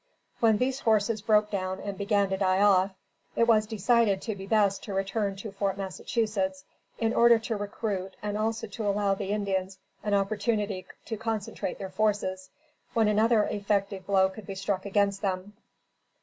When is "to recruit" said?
7.37-8.15